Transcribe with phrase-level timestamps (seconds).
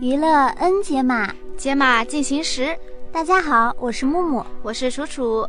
[0.00, 0.28] 娱乐
[0.60, 2.78] N 解码，解码进行时。
[3.10, 5.44] 大家好，我是木木，我是楚楚。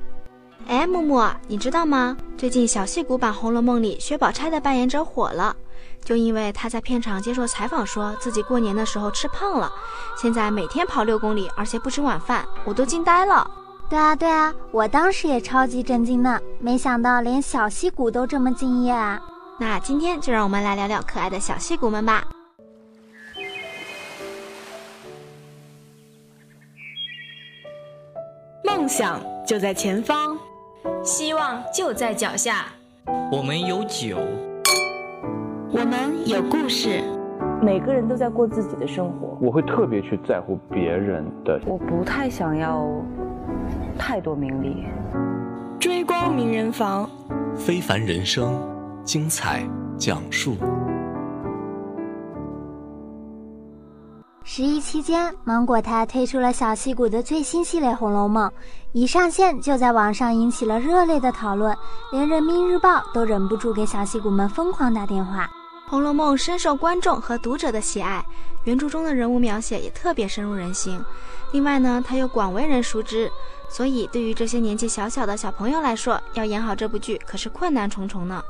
[0.67, 2.17] 哎，木木，你知道吗？
[2.35, 5.55] 最近小戏骨版《红楼梦》里，薛宝钗的扮演者火了。
[6.03, 9.71] 就因为她在片场接受采访，说自己过年的时候吃胖了，
[10.17, 13.47] 现在每天跑六公里，而且不吃晚饭，我都惊呆了。
[13.87, 19.21] 对啊，对啊，我当时也超级震惊呢，没想到连小戏骨都这么敬业啊。
[19.59, 22.23] 那今天就让我们来聊聊可爱的小戏骨们吧。
[28.89, 30.35] 想就在前方，
[31.03, 32.65] 希望就在脚下。
[33.31, 34.17] 我们有酒。
[35.71, 37.03] 我们有故事，
[37.61, 39.37] 每个人都在过自己的生活。
[39.39, 41.61] 我会特别去在乎别人的。
[41.67, 42.89] 我不太想要
[43.95, 44.83] 太多名利。
[45.79, 47.07] 追光名人房，
[47.55, 48.59] 非凡人生，
[49.03, 49.61] 精彩
[49.99, 50.55] 讲述。
[54.59, 58.45] 十一期间，芒果台推出了小戏骨的最新系列《红楼梦》，
[58.91, 61.73] 一上线就在网上引起了热烈的讨论，
[62.11, 65.45] 连人民日报都忍不住给小戏骨们疯狂打电话。
[65.89, 68.21] 《红楼梦》深受观众和读者的喜爱，
[68.65, 71.01] 原著中的人物描写也特别深入人心。
[71.53, 73.31] 另外呢，它又广为人熟知，
[73.69, 78.43] 所以对于这些年纪小小的小朋友来说，要演好这部剧可是困难重重呢。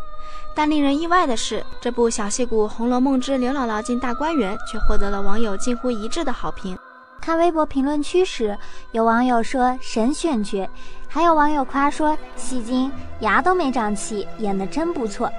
[0.56, 6.78] 但令人意外的是，这部小戏骨《红楼梦之刘姥姥进大观园》却获得了网友近乎一致的好评。
[7.22, 8.58] 看微博评论区时，
[8.92, 10.68] 有网友说神选角，
[11.08, 15.32] 还有网友夸说戏精牙都没长齐，演得真不错。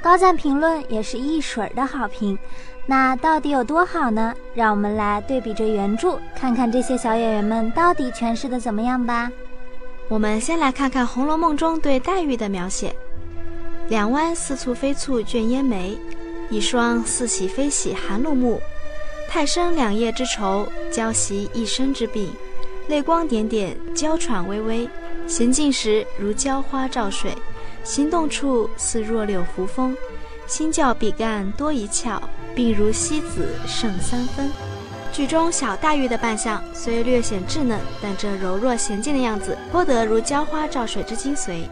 [0.00, 2.38] 高赞评论也是一水儿的好评，
[2.86, 4.34] 那到底有多好呢？
[4.54, 9.30] 让我们来对比着原著，看看这些小演员们到底诠释的怎么样吧。
[10.08, 12.94] 我们先来看看《红楼梦》中对黛玉的描写：
[13.88, 15.96] 两弯似蹙非蹙卷烟眉，
[16.50, 18.60] 一双似喜非喜含露目。
[19.28, 22.30] 太生两夜之愁，娇袭一身之病，
[22.88, 24.88] 泪光点点，娇喘微微。
[25.26, 27.32] 娴静时如娇花照水。
[27.84, 29.96] 行动处似弱柳扶风，
[30.46, 32.20] 心较比干多一窍，
[32.54, 34.50] 病如西子胜三分。
[35.10, 41.62] 剧中小黛玉的扮相虽略显稚嫩，但这柔弱娴静的样子颇得如娇花照水之精髓。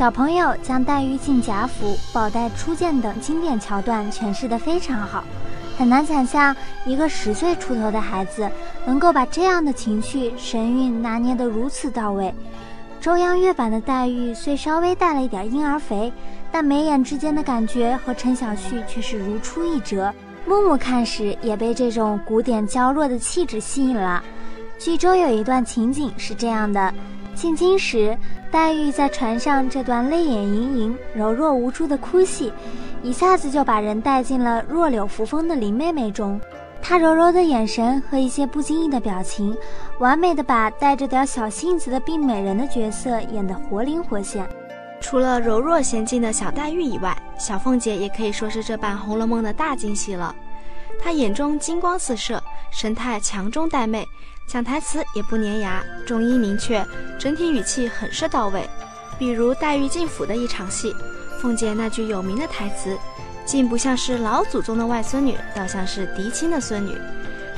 [0.00, 5.22] 小朋友将黛玉进贾府、宝黛初见等经典桥段诠释得非常好，
[5.76, 6.56] 很难想象
[6.86, 8.50] 一个十岁出头的孩子
[8.86, 12.34] 能够把这样的情绪神韵拿捏得如此到位。
[12.98, 16.10] 中央乐版的黛玉虽稍微带了一点婴儿肥，
[16.50, 20.10] 但眉眼之间的感觉和陈小旭却是如出一辙。
[20.46, 24.24] 木木看时也被这种古典娇弱的气质吸引了。
[24.78, 26.90] 剧中有一段情景是这样的：
[27.34, 28.16] 进京时，
[28.50, 32.52] 黛玉在船上这段泪眼盈盈、柔弱无助的哭戏，
[33.02, 36.40] 一下子就把人带进了弱柳扶风的林妹妹中。
[36.82, 39.56] 她柔柔的眼神和一些不经意的表情，
[39.98, 44.46] 完美的把带着点小性子的病美人的角色演得活灵活现。
[45.00, 50.34] 除了柔弱娴静的小黛玉以外，小凤姐也可以说是这版《红楼梦》的大惊喜了。
[51.02, 54.06] 她眼中金光四射，神态强中带媚，
[54.50, 56.84] 讲台词也不粘牙，重音明确，
[57.16, 58.68] 整体语气很是到位。
[59.16, 60.92] 比如黛玉进府的一场戏，
[61.40, 62.98] 凤姐那句有名的台词。
[63.46, 66.96] 竟不像是老祖宗的外孙女，倒像是嫡亲的孙女。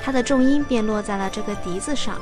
[0.03, 2.19] 她的重音便落在了这个“嫡”字上。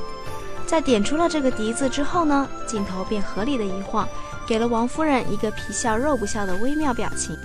[0.67, 4.09] 在点出了这个“嫡”字之后呢，镜头便合理的一晃，
[4.47, 7.37] 给了王夫人一个皮笑肉不笑的微妙表情。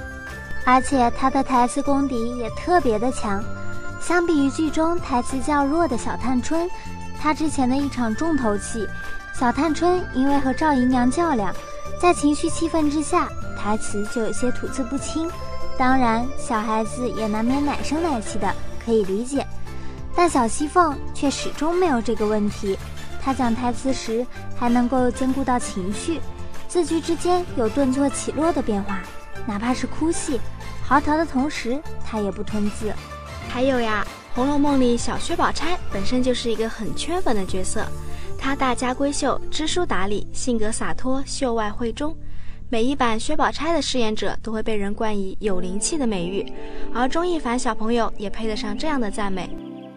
[0.63, 3.43] 而且她的台词功底也特别的强。
[3.99, 6.69] 相比于剧中台词较弱的小探春，
[7.25, 8.87] 他之前的一场重头戏，
[9.33, 11.51] 小探春因为和赵姨娘较量，
[11.99, 13.27] 在情绪气愤之下，
[13.57, 15.27] 台词就有些吐字不清。
[15.75, 18.53] 当然，小孩子也难免奶声奶气的，
[18.85, 19.43] 可以理解。
[20.15, 22.77] 但小熙凤却始终没有这个问题，
[23.19, 24.23] 她讲台词时
[24.55, 26.21] 还能够兼顾到情绪，
[26.67, 28.99] 字句之间有顿挫起落的变化，
[29.47, 30.39] 哪怕是哭戏，
[30.87, 32.93] 嚎啕的同时，她也不吞字。
[33.49, 37.85] 还有呀，《红楼梦》里小薛宝钗本身就是一个很圈粉的角色，
[38.37, 42.13] 她大家闺秀，知书达理，性格洒脱，秀外慧中。
[42.67, 46.45] 每一版薛宝钗的饰演者都会被人冠以有灵气的美誉，
[46.93, 49.49] 而钟意凡小朋友也配得上这样的赞美。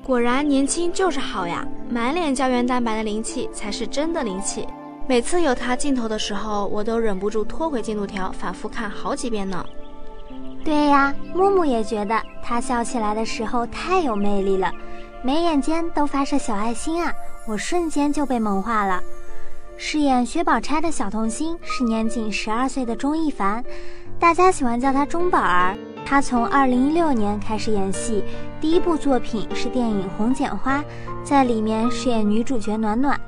[0.04, 4.64] 果然，年轻就是好呀，满脸胶原蛋白的灵气才是真的灵气。
[5.08, 9.66] 每次有他镜头的时候，我都忍不住拖回进度条，反复看好几遍呢。
[10.64, 14.70] 对呀，木木也觉得他笑起来的时候太有魅力了，
[15.22, 17.12] 眉眼间都发射小爱心啊！
[17.46, 19.00] 我瞬间就被萌化了。
[19.78, 23.64] 饰演薛宝钗的小童星是年仅十二岁的钟意凡，
[24.18, 25.74] 大家喜欢叫他钟宝儿。
[26.04, 28.24] 他从二零一六年开始演戏，
[28.60, 30.78] 第一部作品是电影《红剪花》，
[31.22, 33.18] 在里面饰演女主角暖暖。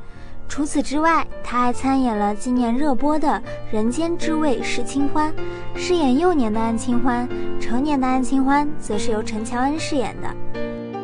[0.50, 3.28] 除此之外，他还参演了今年热播的
[3.72, 5.32] 《人间之味是清欢》，
[5.76, 7.26] 饰演幼年的安清欢，
[7.60, 10.28] 成年的安清欢则是由陈乔恩饰演的。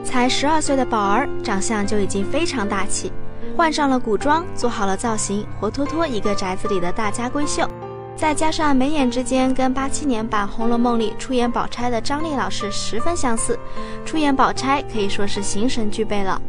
[0.03, 3.13] 才十二岁的宝儿，长相就已经非常大气，
[3.57, 7.71] 换上了古装，做好了造型，活脱脱一个宅子里的大家闺秀。
[8.17, 13.57] 再加上眉眼之间跟八七年版《红楼梦》里出演宝钗的张丽老师十分相似，
[14.05, 16.43] 出演宝钗可以说是形神俱备了。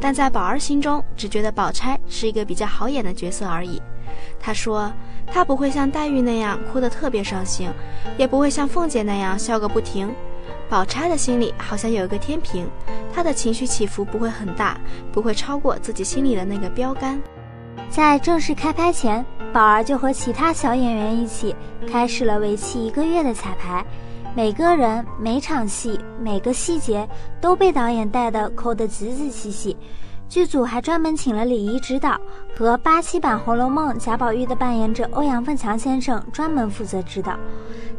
[0.00, 3.80] 但在宝儿心中，只觉得宝钗是一个比较好演的角色而已。
[4.38, 4.92] 他说，
[5.26, 7.70] 她不会像黛玉那样哭得特别伤心，
[8.16, 10.12] 也不会像凤姐那样笑个不停。
[10.68, 12.66] 宝钗的心里好像有一个天平，
[13.12, 14.78] 她的情绪起伏不会很大，
[15.12, 17.20] 不会超过自己心里的那个标杆。
[17.88, 21.54] 在正式开拍前，宝儿就和其他小演员一起
[21.90, 23.84] 开始了为期一个月的彩排。
[24.36, 27.08] 每个人、每场戏、每个细节
[27.40, 29.76] 都被导演带的抠得仔仔细细。
[30.28, 32.20] 剧组还专门请了礼仪指导
[32.58, 37.38] 和八七版《红楼梦》贾宝玉的扮演者欧阳奋强先生专门负责指导。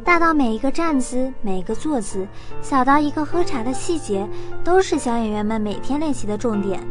[0.04, 2.28] 大到每一个站姿、每个坐姿，
[2.62, 4.28] 小到一个喝茶的细节，
[4.62, 6.86] 都是小演员们每天练习的重点。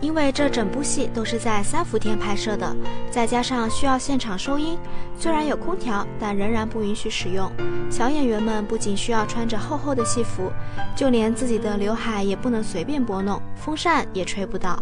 [0.00, 2.76] 因为这整部戏都是在三伏天拍摄的，
[3.10, 4.78] 再加上需要现场收音，
[5.18, 7.50] 虽然有空调，但仍然不允许使用。
[7.90, 10.52] 小演员们不仅需要穿着厚厚的戏服，
[10.94, 14.80] 就连自己的刘海也不能随便拨弄，风扇也吹不到。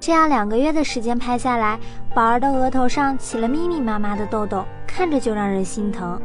[0.00, 1.78] 这样两个月的时间拍下来，
[2.14, 6.20] 宝儿的额头上起了密密麻麻的痘痘，看着就让人心疼。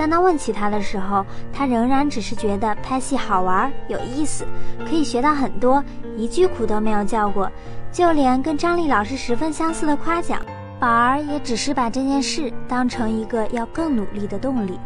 [0.00, 4.46] 当他问起他的时候，他仍然只是觉得拍戏好玩、有意思，
[4.88, 5.84] 可以学到很多，
[6.16, 7.52] 一句苦都没有叫过。
[7.92, 10.40] 就连跟张丽老师十分相似的夸奖，
[10.78, 14.80] 宝儿也只是把这件事当成一个要更努力的动力。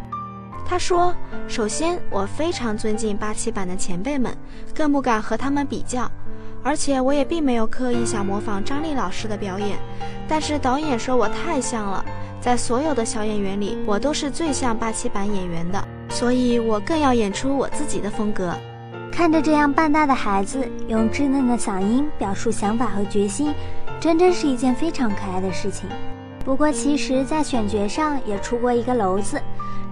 [0.66, 1.14] 他说
[1.46, 4.36] ：“首先，我非常尊敬八七版的前辈们，
[4.74, 6.10] 更不敢和他们比较，
[6.64, 9.78] 而且我也并没有刻意想模仿张丽老师的表演，
[10.26, 12.04] 但是导演说我太像了。”
[12.44, 18.54] 在所有的小演员里，我都是最像八七版演员的，所以我更要演出我自己的风格。
[19.10, 23.54] 看着这样半大的孩子用稚嫩的嗓音表述想法和决心，
[23.98, 25.88] 真真是一件非常可爱的事情。
[26.44, 29.40] 不过，其实，在选角上也出过一个娄子。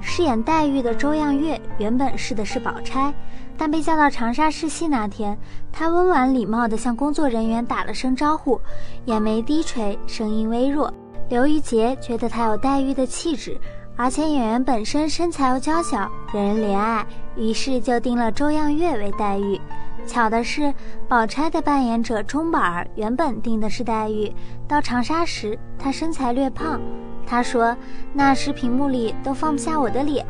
[0.03, 3.15] 饰演黛玉的周漾月原本试的是宝钗，
[3.57, 5.39] 但被叫到长沙试戏那天，
[5.73, 8.61] 她温婉礼貌地向工作人员打了声招呼，
[9.07, 10.93] 眼眉低垂，声音微弱。
[11.33, 13.57] 刘玉洁觉得她有黛玉的气质，
[13.97, 17.07] 而且演员本身身材又娇小，惹人怜爱，
[17.37, 19.59] 于是就定了周漾月为黛玉。
[20.07, 20.75] 巧的是，
[21.09, 24.31] 宝钗的扮演者钟宝儿原本定的是黛玉，
[24.69, 26.79] 到长沙时她身材略胖，
[27.25, 27.75] 她说
[28.13, 30.27] 那时屏幕里都放不下我的脸。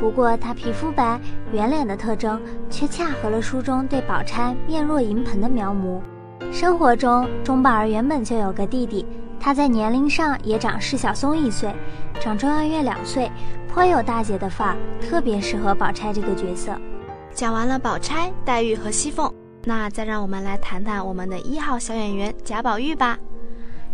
[0.00, 1.20] 不过她皮肤白，
[1.52, 6.00] 圆脸的特征却恰合了书中对宝钗面若银盆的描摹。
[6.52, 9.06] 生活中，钟宝儿原本就有个弟弟。
[9.38, 11.74] 他在年龄上也长释小松一岁，
[12.20, 13.30] 长周漾月两岁，
[13.68, 16.72] 颇有大姐的范儿，特别适合宝钗这个角色。
[17.32, 19.32] 讲完了宝钗、黛玉和熙凤，
[19.64, 23.16] 那再让我们来谈谈我们的一号小演员贾宝玉吧。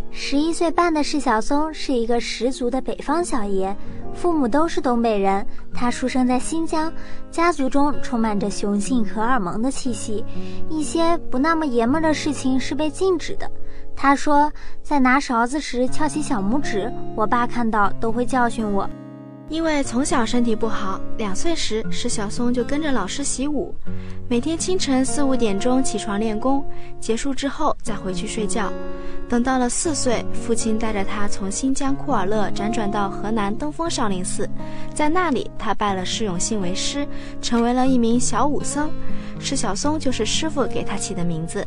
[0.09, 3.75] 十一岁半的释小松是一个十足的北方小爷，
[4.13, 6.91] 父母都是东北人，他出生在新疆，
[7.29, 10.25] 家族中充满着雄性荷尔蒙的气息，
[10.69, 13.49] 一些不那么爷们的事情是被禁止的。
[13.95, 18.89] 他说，在拿勺子时翘起小拇指，我爸看到都会教训我。
[19.49, 23.73] 因为从小身体不好，两岁时石小松就跟着老师习武，
[24.29, 26.65] 每天清晨四五点钟起床练功，
[26.99, 28.71] 结束之后再回去睡觉。
[29.29, 34.49] 等到了四岁，父亲带着他从新疆库尔勒辗转到河南登封少林寺，
[34.93, 37.07] 在那里他拜了释永信为师，
[37.41, 38.89] 成为了一名小武僧。
[39.39, 41.65] 石小松就是师傅给他起的名字。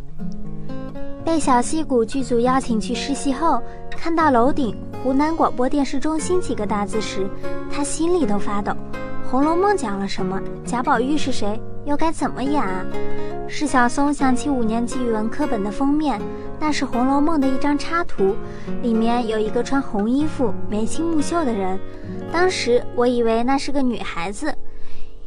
[1.30, 7.30] 被小戏骨剧组邀请去试戏后，看到楼顶湖南广播电视中心几个大字时，
[7.70, 8.72] 他心里都发抖。
[9.30, 10.42] 《红楼梦》讲了什么？
[10.64, 11.62] 贾宝玉是谁？
[11.84, 12.84] 又该怎么演啊？
[13.46, 16.20] 释小松想起五年级语文课本的封面，
[16.58, 18.34] 那是《红楼梦》的一张插图，
[18.82, 21.78] 里面有一个穿红衣服、眉清目秀的人。
[22.32, 24.52] 当时我以为那是个女孩子，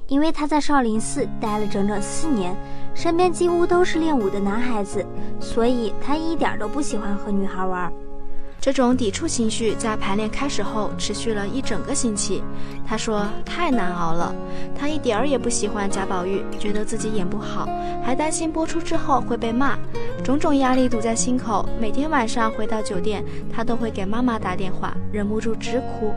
[0.09, 2.53] 因为她在少林寺待了整整四年，
[2.93, 5.05] 身边几乎都是练武的男孩子，
[5.39, 7.91] 所以他一点都不喜欢和女孩玩。
[8.61, 12.41] 这种抵触情绪在排练开始后持续了一整个星期。
[12.87, 14.33] 他说太难熬了，
[14.73, 17.67] 他一点儿也不喜欢贾宝玉，觉得自己演不好，
[18.01, 19.77] 还担心播出之后会被骂，
[20.23, 21.67] 种种压力堵在心口。
[21.77, 23.21] 每天晚上回到酒店，
[23.53, 26.13] 他都会给妈妈打电话，忍不住直哭。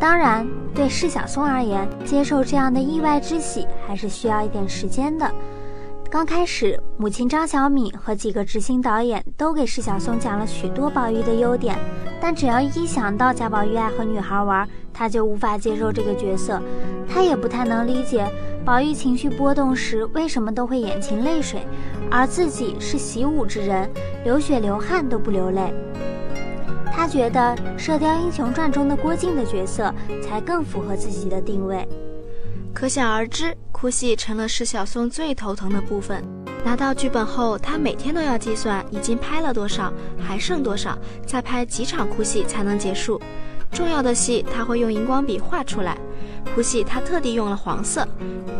[0.00, 5.30] 当然，对释小松而言，接受这样的意外之喜还是需要一点时间的。
[6.14, 11.76] 刚开始，母亲张小敏和几个执行导演都给释小松讲了许多宝玉的优点，
[12.20, 16.62] 但只要一想到贾宝玉爱和女孩玩，他就无法接受这个角色。
[17.08, 18.24] 他也不太能理解
[18.64, 21.66] 宝玉情绪波动时为什么都会眼噙泪水，
[22.08, 23.90] 而自己是习武之人，
[24.22, 25.74] 流血流汗都不流泪。
[26.92, 27.40] 他觉得
[27.76, 29.92] 《射雕英雄传》中的郭靖的角色
[30.22, 31.84] 才更符合自己的定位。
[32.74, 36.22] 可想而知，哭戏成了释小松最头疼的部分。
[36.64, 43.20] 拿到剧本后，他每天都要计算已经拍了多少，还剩多少，再拍几场哭戏才能结束。
[43.70, 45.96] 重要的戏他会用荧光笔画出来。
[46.54, 48.06] 哭戏他特地用了黄色，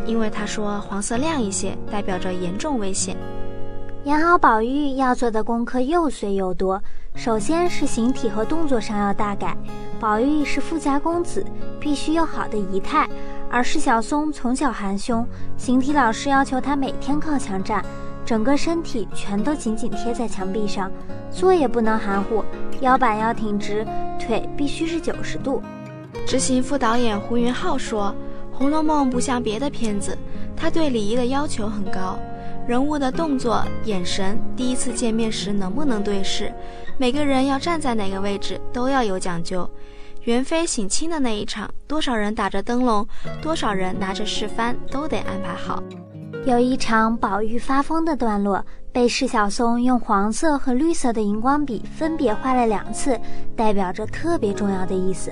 [0.06, 3.16] 因为他说黄色亮一些，代表着严重危险。
[4.04, 6.80] 演好宝玉要做的功课又碎又多，
[7.14, 9.56] 首先是形体和动作上要大改。
[9.98, 11.44] 宝玉是富家公子，
[11.80, 13.08] 必须有好的仪态。
[13.54, 15.24] 而释小松从小含胸，
[15.56, 17.84] 形体老师要求他每天靠墙站，
[18.26, 20.90] 整个身体全都紧紧贴在墙壁上，
[21.30, 22.44] 坐也不能含糊，
[22.80, 23.86] 腰板要挺直，
[24.18, 25.62] 腿必须是九十度。
[26.26, 28.12] 执行副导演胡云浩说
[28.58, 30.18] ：“《红楼梦》不像别的片子，
[30.56, 32.18] 他对礼仪的要求很高，
[32.66, 36.52] 人物的动作、眼神，第一次见面时能不能对视，
[36.98, 39.70] 每个人要站在哪个位置，都要有讲究。”
[40.24, 43.06] 元妃省亲的那一场，多少人打着灯笼，
[43.42, 45.82] 多少人拿着试幡，都得安排好。
[46.46, 53.20] 有一场宝玉发疯的段落，被释小松用黄色和绿色的荧光笔分别画了两次，
[53.54, 55.30] 代表着特别重要的意思。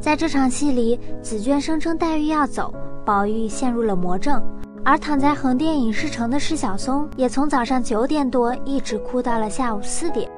[0.00, 2.74] 在这场戏里，紫娟声称黛玉要走，
[3.06, 4.42] 宝玉陷入了魔怔，
[4.84, 10.30] 而躺在横店影视城的释小松，也从早上九点多一直哭到了下午四点。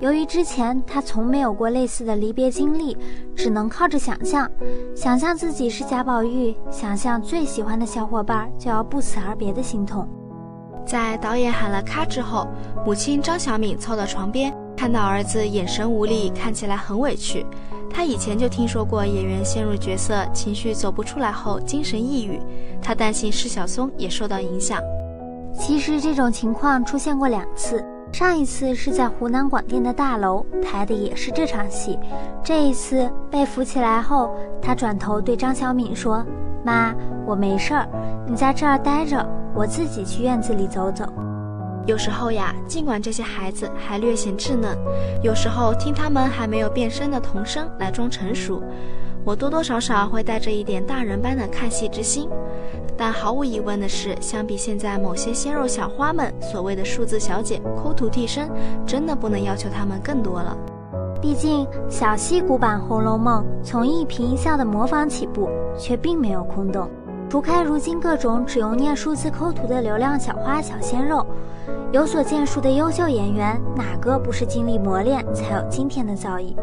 [0.00, 2.96] 由于之前他从没有过类似的离别经历，
[3.34, 4.50] 只能靠着想象，
[4.94, 10.06] 想象自己是贾宝玉，想象最喜欢的小伙伴就要不辞而别的心痛。
[10.84, 12.46] 在导演喊了咔之后，
[12.84, 17.46] 母亲张小敏凑到床边，看到儿子眼神无力，看起来很委屈。
[17.88, 22.40] 她以前就听说过演员陷入角色，情绪走不出来后精神抑郁，
[22.82, 24.80] 她担心释小松也受到影响。
[25.56, 27.82] 其实这种情况出现过两次。
[28.14, 31.98] 上一次是在湖南广电的大楼拍的，也是这场戏。
[32.44, 34.30] 这一次被扶起来后，
[34.62, 36.24] 他转头对张小敏说
[36.64, 36.94] ：“妈，
[37.26, 37.88] 我没事儿，
[38.24, 41.04] 你在这儿待着，我自己去院子里走走。”
[41.86, 44.78] 有时候呀，尽管这些孩子还略显稚嫩，
[45.20, 48.62] 有时候听他们还没有变声的童声来装成熟，
[49.24, 52.30] 我多多少少会带着一点大人般的看戏之心。
[52.96, 58.48] 但毫无疑问的是，相比现在某些鲜肉小花们所谓的数字小姐抠图替身，
[58.86, 60.56] 真的不能要求他们更多了。
[61.20, 65.48] 毕竟小戏骨版《红楼梦》从一颦一笑的模仿起步，
[65.78, 66.88] 却并没有空洞。
[67.30, 71.26] 除开如今各种只用念数字抠图的流量小花小鲜肉，
[71.90, 76.54] 有所建树的优秀演员，哪个不是经历磨练才有今天的造诣？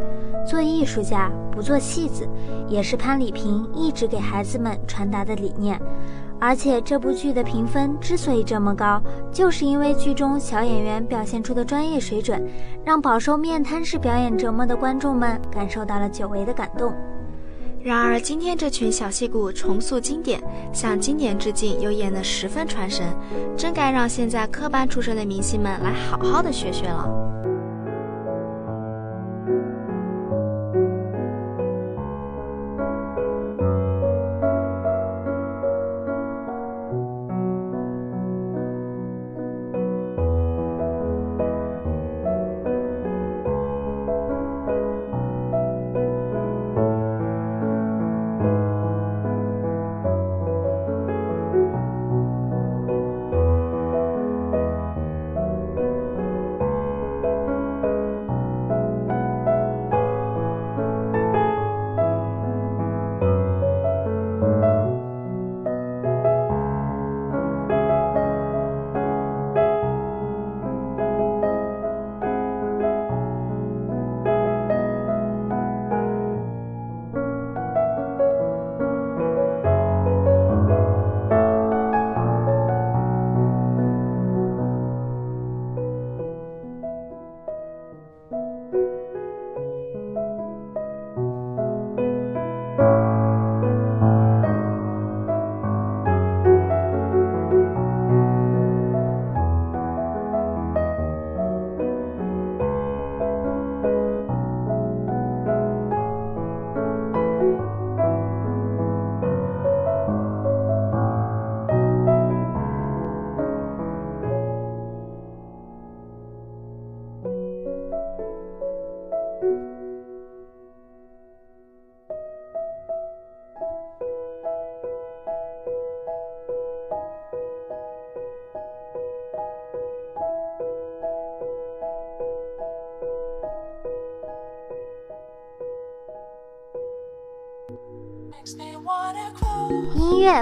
[0.47, 2.25] 做艺术家不做戏子，
[2.69, 5.77] 也是潘礼平一直给孩子们传达的理念。
[6.41, 8.99] 而且这部剧的评分之所以这么高，
[9.31, 12.43] 就是因为剧中小演员表现出的专业水准，
[12.83, 16.91] 让饱受面瘫式表演折磨的观众们感受到了久违的感动。
[17.83, 20.41] 然而，今天这群小戏骨重塑经典，
[20.73, 23.05] 向经典致敬，又演得十分传神，
[23.55, 27.40] 真该让现在科班出身的明星们来好好的学学了。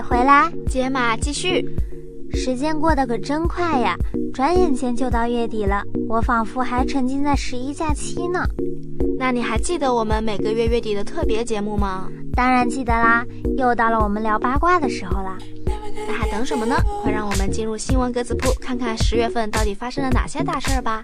[0.01, 1.65] 回来，解码继续。
[2.31, 3.98] 时间过得可真快呀，
[4.31, 8.46] 转眼间就到月底了，我仿佛还沉浸在十一假期呢。
[9.17, 12.08] 那你还记得我们每个月月底的特别节目吗？
[12.34, 13.25] 当然记得啦，
[13.58, 15.38] 又到了我们聊八卦的时候啦。
[16.08, 16.75] 那还等什么呢？
[17.01, 21.03] 快让我们进入新闻格子铺，看看十月份到底发生了哪些大事儿吧。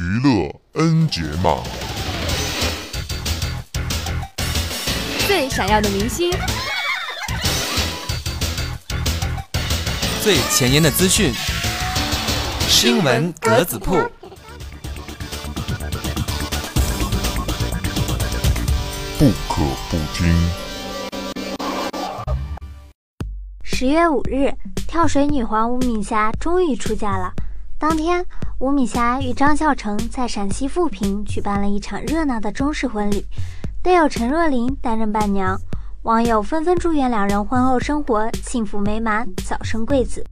[0.00, 1.62] 娱乐 N 节码，
[5.38, 6.32] 最闪耀的明星。
[10.20, 11.32] 最前沿的资讯，
[12.66, 13.92] 新闻格子铺。
[19.16, 20.34] 不可不听。
[23.62, 24.52] 十月五日，
[24.88, 27.32] 跳水女皇吴敏霞终于出嫁了。
[27.78, 28.26] 当天，
[28.58, 33.24] 吴敏霞与张孝成在陕西富平举办了一场热闹的中式婚礼，
[33.82, 35.58] 都有陈若琳担任伴娘。
[36.02, 40.24] 网友纷纷祝愿两人婚后生活幸福美满，早生贵子。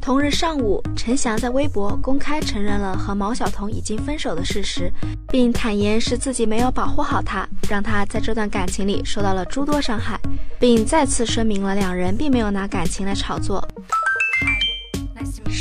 [0.00, 4.90] 同日上午，陈翔在微博公开承认了和毛晓彤已经分手的事实，
[5.28, 10.18] 并坦言是自己没有保护好她，让她在这段感情里受到了诸多伤害，
[10.58, 13.62] 并再次声明了两人并没有拿感情来炒作。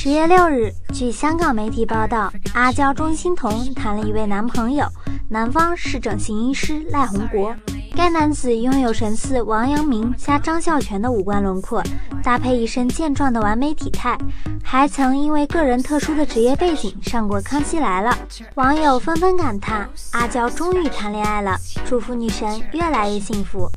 [0.02, 4.88] 十月六日，据香港媒体报道，阿娇钟欣桐谈了一位男朋友，
[5.28, 7.54] 男方是整形医师赖宏国。
[7.98, 11.84] 该男子拥有神似王阳明加张孝全的五官轮廓，
[12.24, 14.18] 搭配一身健壮的完美体态，
[14.64, 18.18] 还曾因为个人特殊的职业背景上过《康熙来了》。
[18.56, 23.70] 网友纷纷感叹：阿娇终于谈恋爱了，祝福女神越来越幸福。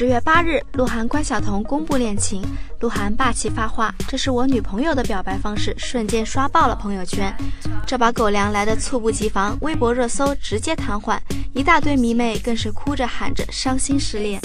[0.00, 2.42] 十月八日，鹿晗关晓彤公布恋情，
[2.80, 7.30] 鹿晗霸气发话：“这是我女朋友的表白方式。”瞬间刷爆了朋友圈。
[7.86, 11.18] 这把狗粮来的猝不及防，微博热搜直接瘫痪，
[11.52, 14.40] 一大堆迷妹更是哭着喊着伤心失恋。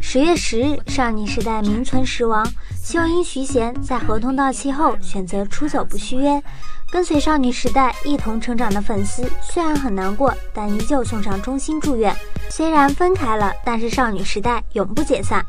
[0.00, 2.42] 十月十日，少女时代名存实亡，
[2.82, 6.42] 秀英徐贤在合同到期后选择出走不续约。
[6.94, 12.14] 跟随少女时代一同成长的粉丝虽然很难过，但依旧送上衷心祝愿。
[12.48, 15.44] 虽然分开了，但是少女时代永不解散。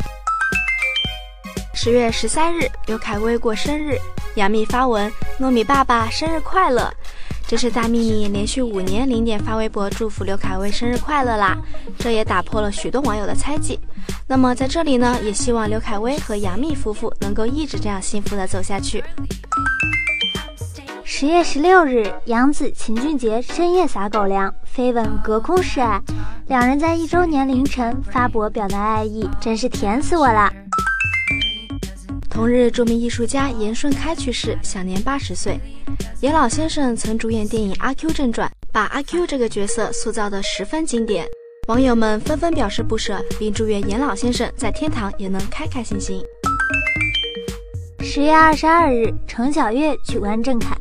[1.76, 3.96] 十月十三日，刘恺威过生日，
[4.34, 5.08] 杨幂发文
[5.40, 6.92] ：“糯米爸爸生日快乐！”
[7.48, 11.56] 这是大幂幂连续五年零点发微博祝福刘恺威生日快乐啦，
[12.00, 13.80] 这也打破了许多网友的猜忌。
[14.28, 19.04] 那么在这里呢，也希望刘恺威和杨幂夫妇能够一直这样幸福的走下去。
[21.08, 26.02] 十月十六日，杨紫秦俊杰深夜撒狗粮，绯闻隔空示爱，
[26.48, 30.52] 两人在一周年凌晨发博表达爱意，真是甜死我了。
[32.28, 35.60] 同日，著名艺术家严顺开去世，享年八十岁。
[36.22, 41.28] 严老先生曾主演电影《阿 Q 正传》，把阿 Q 这个角色塑造的十分经典，
[41.68, 46.20] 网友们纷纷表示不舍，并祝愿严老先生在天堂也能开开心心。
[48.02, 50.76] 十月二十二日，程小月取关郑恺。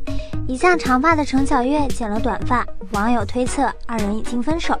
[0.47, 4.79] 一向长发的程小月剪了短发，网友推测二人已经分手，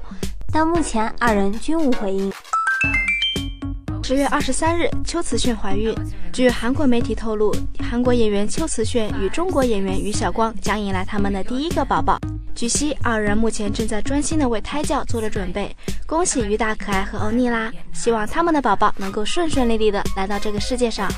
[0.51, 2.31] 到目前二人均无回应。
[4.03, 5.93] 十月二十三日，邱瓷炫怀孕。
[6.31, 12.19] 据韩国媒体透露，韩国演员邱瓷炫与中国演员于晓光将迎来他们的第一个宝宝。
[12.53, 15.75] 据悉，二人目前正在专心的为胎教做着准备。
[16.05, 17.71] 恭喜于大可爱和欧尼啦！
[17.91, 21.09] 希望他们的宝宝能够顺顺利利的来到这个世界上。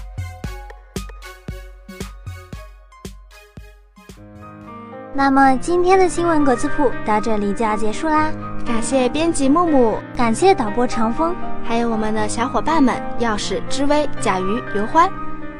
[5.18, 8.30] 那么今天的新闻格子铺到这里就要结束啦，
[8.64, 15.10] 感谢编辑木木，感谢导播长风，还有我们的小伙伴们钥匙、知微、甲鱼、刘欢，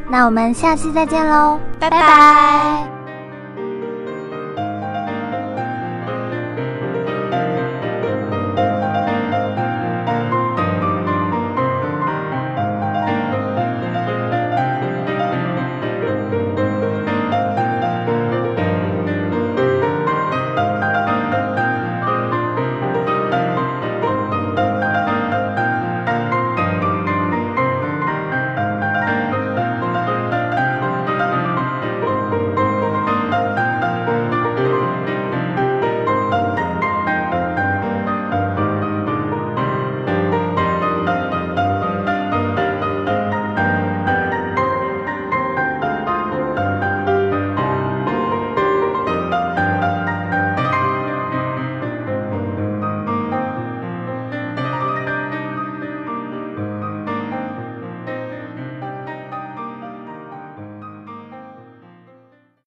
[0.08, 2.97] 那我们下期再见喽，拜拜。